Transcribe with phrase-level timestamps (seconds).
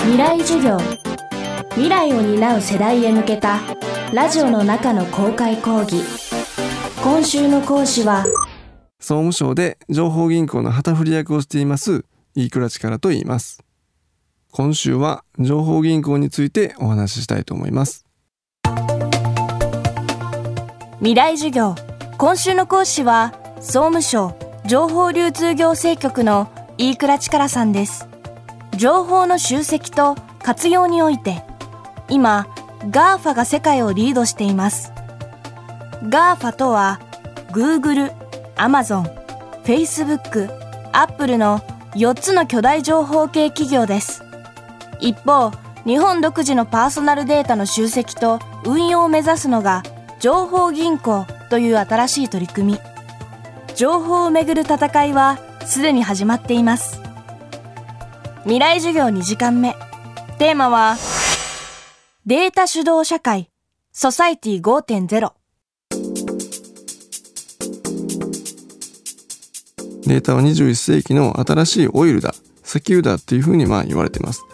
[0.00, 0.78] 未来授業。
[1.70, 3.60] 未来を担う世代へ向けた
[4.12, 6.02] ラジオの中の公開講義。
[7.02, 8.24] 今週の講師は
[8.98, 13.62] 総務省で情報銀行の旗振り役をしています飯倉力と言います。
[14.50, 18.06] 今週は情報銀行についてお話ししたいと思います。
[20.98, 21.74] 未来授業。
[22.18, 24.36] 今週の講師は総務省
[24.66, 28.08] 情報流通行政局の飯倉力さんです
[28.78, 31.42] 情報の集積と活用において
[32.08, 32.46] 今
[32.84, 34.92] GAFA が世界をリードしています。
[36.04, 37.00] GAFA とは
[37.50, 38.14] Google、
[38.54, 39.12] Amazon、
[39.64, 40.48] Facebook、
[40.92, 41.58] Apple の
[41.96, 44.22] 4つの巨大情報系企業です。
[45.00, 45.50] 一方
[45.84, 49.82] 日本独自のパーソナルデータの集積と運用を目指すのが
[50.20, 52.78] 情報銀行という新しい取り組み。
[53.74, 55.36] 情報をめぐる戦いは
[55.66, 57.07] すでに始まっています。
[58.44, 59.74] 未来授業2時間目。
[60.38, 60.96] テーマは
[62.26, 63.50] データ主導社会。
[63.92, 65.32] ソサイティ5.0
[70.06, 72.32] データは21世紀の新しいオイルだ
[72.64, 74.44] 石油だっていうふうにまあ言われています。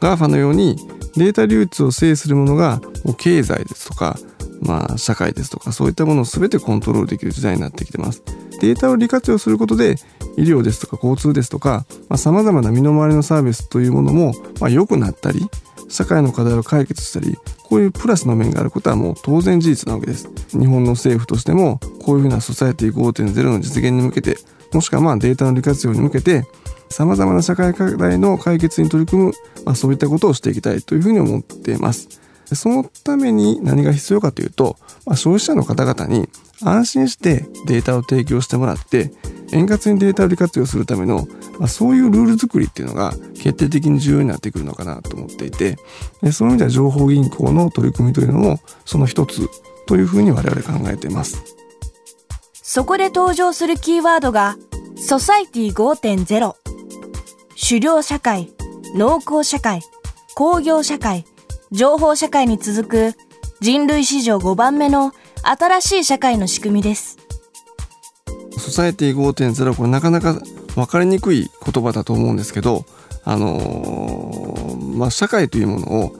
[0.00, 0.76] GAFA のように
[1.16, 2.80] データ流通を制するものが
[3.16, 4.18] 経済ですとか
[4.62, 8.22] まあ、社会ですとかそういったものを全てコントロールできる時代になってきてます。
[8.62, 9.96] データを利活用することで
[10.36, 11.84] 医療ですとか交通ですとか
[12.16, 15.40] さまざ、まな身の回りのサービスというものも、まあ、良くなったり
[15.88, 20.28] 社会の課題を解決したりこういうプラスの面があることはもう当然事実なわけです。
[20.50, 24.36] 日本の政府としてもこういうふうなソサエティ5.0の実現に向けて
[24.72, 26.44] もしくはまあデータの利活用に向けて
[26.88, 29.32] さまざまな社会課題の解決に取り組む、
[29.64, 32.21] まあ、そういったことをしていきたいというふうに思っています。
[32.52, 36.28] でそのために何が必要かというと、まあ、消費者の方々に
[36.62, 39.10] 安心してデータを提供してもらって
[39.52, 41.26] 円滑にデータを利活用するための、
[41.58, 45.78] まあ、そういうルール作りっていうのが決定的に重要になってくるのかなと思っていて
[46.30, 49.48] その意味では情報銀行の取り組みというのもその一つ
[49.86, 51.42] というふうに我々考えています。
[52.52, 54.56] そこで登場するキーワードが
[54.96, 56.54] ソサイティ5.0
[57.68, 58.52] 狩猟社会
[58.94, 59.80] 農耕社会
[60.34, 61.24] 工業社会
[61.72, 63.14] 情報社会に続く
[63.60, 65.12] 人類史上5番目の
[65.42, 67.16] 新しい社会の仕組みです。
[68.58, 70.34] ソサエティ5.0これなかなか
[70.74, 72.84] 分かりにくい言葉だと思うんですけど、
[73.24, 76.10] あのー、まあ、社会というものを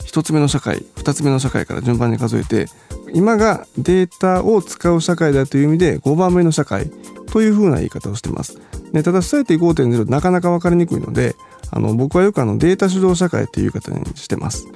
[0.00, 2.66] 1つ目の社会2つ目の社会から順番に数えて
[3.12, 6.90] 今がデータを使う社会だという意味で5番目の社会
[7.30, 8.58] というふうな言い方をしてます。
[8.92, 11.36] でただソサエティ5.0なかなか分かりにくいので
[11.74, 14.68] あの僕はよくあのデータ主導社会っていう方にしてます。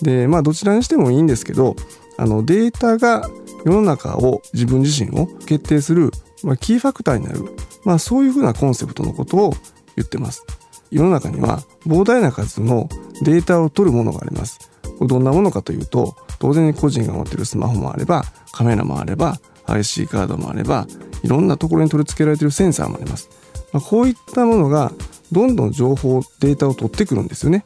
[0.00, 1.76] でまあどちらにしてもいいんですけど
[2.16, 3.28] あのデータが
[3.66, 6.10] 世の中を自分自身を決定する、
[6.42, 7.44] まあ、キーファクターになる、
[7.84, 9.54] まあ、そういうふうなコンセプトのことを
[9.96, 10.44] 言ってます。
[10.90, 12.88] 世の中には膨大な数の
[13.22, 14.70] データを取るものがあります。
[15.00, 20.86] どんなものかというと当然個人が持っているスマホもあればカメラもあれば IC カードもあれば
[21.22, 23.28] いろんなところに取り付けられているセンサーもあります。
[23.72, 24.92] まあ、こういったものが
[25.32, 27.64] どんどん情報データを取ってくるんですよね。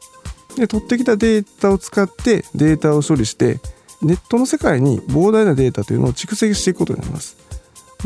[0.55, 3.59] で取ってきたデータを使ってデータを処理して
[4.01, 7.37] ネットの世界に膨大なデータというのを蓄積していくことになります。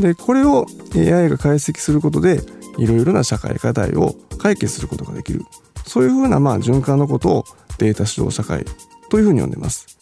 [0.00, 2.40] でこれを AI が解析することで
[2.78, 5.42] いろいろな社会課題を解決することができる
[5.86, 7.44] そういうふうなまあ循環のことを
[7.78, 8.64] データ主導社会
[9.08, 9.98] というふうに呼んでます。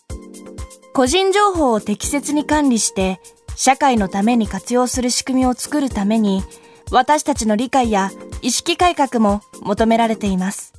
[0.92, 3.20] 個人情報を適切に管理して
[3.56, 6.42] 社会のために活用する仕組みを作るために
[6.90, 8.10] 私たちの理解や
[8.42, 10.72] 意識改革も求められています。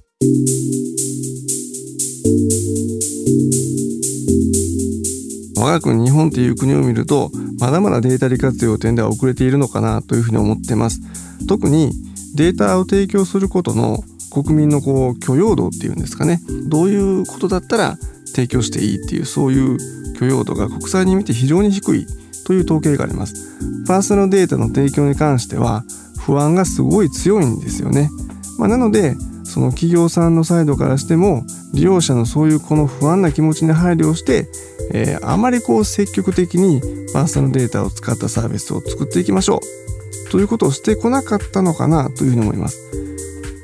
[5.58, 11.00] 我が国日本という国を見るとまだまだデータ利活用点では遅れているのかなというふうに思ってます
[11.48, 11.92] 特に
[12.36, 14.04] データを提供することの
[14.44, 19.78] 国民のこう許容度っていうんですかねどういうことだったら提供していいっていうそういう
[20.19, 22.06] 許容度が国際に見て非常に低い
[22.46, 23.57] という統計があります
[23.88, 25.84] パーソナルデータの提供に関しては
[26.25, 28.09] 不安がすごい強いんですよね。
[28.57, 34.47] まあ、なのでその企業さんのサイドからしても利用者のそういうこの不安な気持ちに配慮をして、
[34.91, 36.81] えー、あまりこう積極的に
[37.14, 39.61] パーソナルデータを使ったサービスを作っていきましょ
[40.28, 42.95] うということをしてこなかったのかなというふうに思います。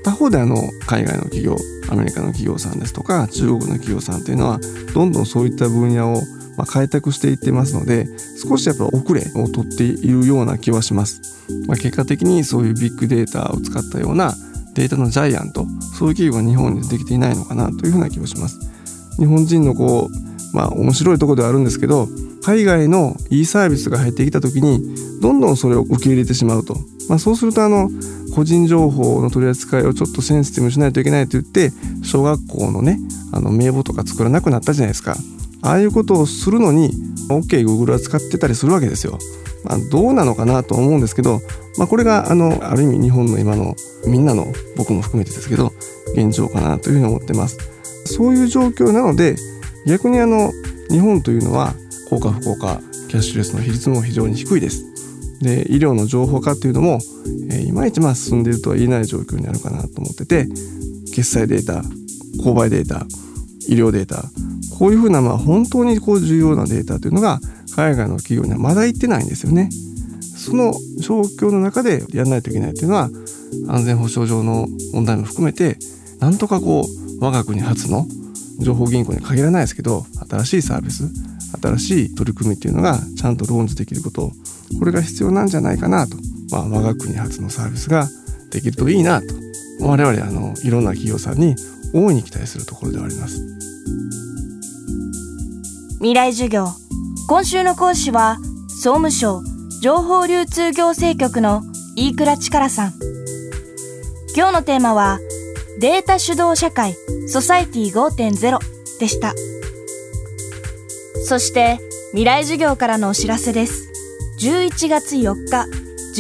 [0.03, 0.56] 他方であの
[0.88, 1.57] 海外の企業
[1.89, 4.59] アメリカの企業さんですとか中国の企業さんというのは
[4.94, 6.21] どんどんそういった分野を
[6.57, 8.07] ま開拓していってますので
[8.42, 11.21] 少しやっぱ遅れをとっているような気はします、
[11.68, 14.33] まあ、結果的にそういうビッグデータを使ったような
[14.74, 15.65] データのジャイアント
[15.98, 18.59] そういう企業が日本にできていないのかなというふうな気がします。
[19.18, 22.07] 日本人のこうまあ面白いところではあるんですけど
[22.44, 26.75] 海外のいいサービスが入ってきた時にどんどんそれを受け入れてしまうと、
[27.09, 27.89] まあ、そうするとあの
[28.33, 31.72] 個人情報の取り扱いをちょっとセンシティブしないといけないと言って
[32.04, 33.00] 小学校のね
[33.33, 35.16] あの名簿とか作らなくなったじゃないですか。
[35.63, 36.92] ああいうことをするのに
[37.30, 39.19] OKGoogle、は使ってたりするわけですよ、
[39.63, 41.39] まあ、どうなのかなと思うんですけど、
[41.78, 43.75] まあ、これがあのある意味日本の今の
[44.07, 45.72] みんなの僕も含めてですけど
[46.16, 47.60] 現状かなというふうに思ってます。
[48.06, 49.36] そういう状況なので
[49.86, 50.51] 逆にあの
[50.89, 51.74] 日本というのは
[52.10, 54.90] 効果不効果キャッシュレスの比率も非常に低いです。
[55.43, 56.99] で医療の情報化っていうのも、
[57.49, 60.47] えー、いまいちまあ進んでいるとは言えない状況にあるかなと思ってて
[61.13, 61.81] 決済データ
[62.43, 63.05] 購買データ
[63.67, 64.23] 医療データ
[64.77, 67.39] こういうふうなまあ本当にこう重要なデータというのが
[67.75, 69.69] 海外の企業にはまだ行ってないんですよね。
[70.35, 73.09] その状況の中でやらないといけないというのは
[73.67, 75.77] 安全保障上の問題も含めて
[76.19, 78.07] なんとかこう我が国初の
[78.59, 81.03] 情報銀行に限らないですけど新しいサービス
[81.62, 84.31] 新しい取り組みっていうのがちゃんとローンズできること
[84.80, 86.18] これが必要なんじゃないかなと、
[86.51, 88.07] まあ、我が国初のサービスが
[88.51, 89.27] できるといいなと
[89.81, 91.56] 我々あのいろんな企業さんに
[91.94, 93.39] 大いに期待するところではあります。
[95.98, 96.68] 未来授業
[97.27, 98.38] 今週の講師は
[98.69, 99.44] 総務省
[99.81, 101.63] 情報流通行政局の
[101.95, 102.94] 飯倉力さん。
[104.36, 105.19] 今日のテーマは
[105.80, 106.95] データ主導社会
[107.27, 108.59] ソサイティ5.0
[109.00, 109.33] でした。
[111.31, 111.80] そして
[112.10, 113.88] 未来授業からのお知らせです。
[114.42, 115.66] 11月4日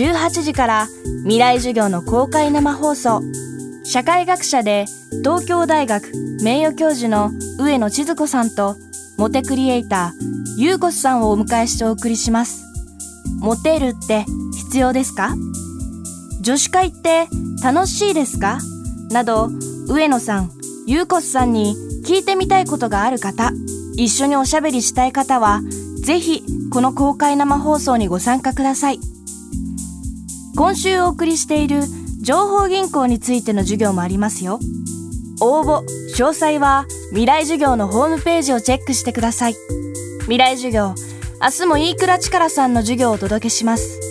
[0.01, 0.87] 18時から
[1.23, 3.21] 未来授業の公開生放送。
[3.83, 4.85] 社会学者で
[5.21, 7.29] 東京大学名誉教授の
[7.59, 8.77] 上野千鶴子さんと
[9.17, 12.63] モテクリエイターゆうこすさんをお迎えしてお送りします。
[13.41, 14.23] モテるって
[14.55, 15.35] 必要ですか？
[16.39, 17.27] 女子会って
[17.61, 18.59] 楽しいですか？
[19.09, 19.49] など
[19.89, 20.51] 上野さん
[20.87, 21.75] ゆうこすさんに
[22.05, 23.51] 聞いてみたいことがある方
[23.95, 25.61] 一緒におしゃべりしたい方は
[26.03, 28.99] ぜひこの公開生放送にご参加ください。
[30.55, 31.81] 今週お送りしている
[32.21, 34.59] 情報銀行についての授業もありますよ。
[35.41, 35.81] 応募
[36.15, 39.55] 詳細は未来授業のホームページをチェックしてください。
[40.21, 40.93] 未来授業
[41.41, 44.10] 明日も飯倉力さんの授業をお届けします。